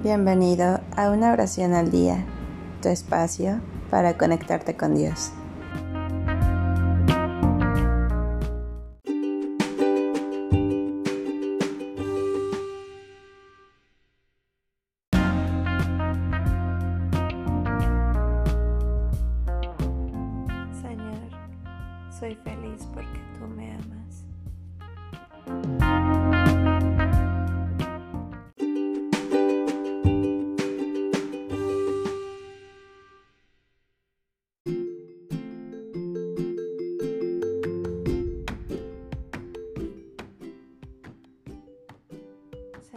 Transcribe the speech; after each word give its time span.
Bienvenido 0.00 0.80
a 0.96 1.10
una 1.10 1.32
oración 1.32 1.74
al 1.74 1.90
día, 1.90 2.24
tu 2.80 2.88
espacio 2.88 3.60
para 3.90 4.16
conectarte 4.16 4.76
con 4.76 4.94
Dios. 4.94 5.32
Señor, 20.80 21.28
soy 22.16 22.36
feliz 22.36 22.86
porque 22.94 23.20
tú 23.36 23.48
me 23.48 23.72
amas. 23.72 25.87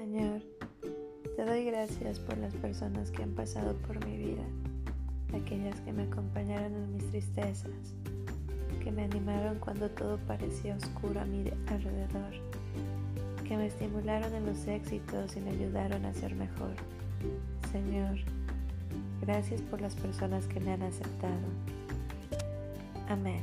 Señor, 0.00 0.40
te 1.36 1.44
doy 1.44 1.66
gracias 1.66 2.18
por 2.20 2.38
las 2.38 2.54
personas 2.54 3.10
que 3.10 3.22
han 3.22 3.32
pasado 3.32 3.74
por 3.86 4.02
mi 4.06 4.16
vida, 4.16 4.42
aquellas 5.34 5.78
que 5.82 5.92
me 5.92 6.04
acompañaron 6.04 6.72
en 6.72 6.94
mis 6.94 7.10
tristezas, 7.10 7.70
que 8.82 8.90
me 8.90 9.04
animaron 9.04 9.58
cuando 9.58 9.90
todo 9.90 10.16
parecía 10.26 10.74
oscuro 10.74 11.20
a 11.20 11.26
mi 11.26 11.50
alrededor, 11.66 12.32
que 13.46 13.58
me 13.58 13.66
estimularon 13.66 14.34
en 14.34 14.46
los 14.46 14.66
éxitos 14.66 15.36
y 15.36 15.40
me 15.40 15.50
ayudaron 15.50 16.06
a 16.06 16.14
ser 16.14 16.34
mejor. 16.34 16.72
Señor, 17.70 18.20
gracias 19.20 19.60
por 19.60 19.82
las 19.82 19.94
personas 19.96 20.46
que 20.46 20.60
me 20.60 20.72
han 20.72 20.82
aceptado. 20.82 21.46
Amén. 23.06 23.42